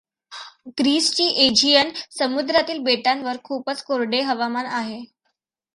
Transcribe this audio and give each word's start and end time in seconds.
ग्रीसची 0.79 1.27
Aegean 1.45 1.89
समुद्रातील 2.11 2.79
बेटांवर 2.83 3.37
खूपच 3.43 3.83
कोरडे 3.83 4.21
हवामान 4.21 4.65
आहे. 4.65 5.03